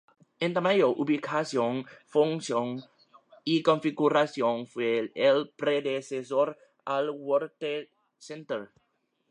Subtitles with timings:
[0.45, 2.81] En tamaño, ubicación, función
[3.43, 8.71] y configuración fue el predecesor al World Trade Center.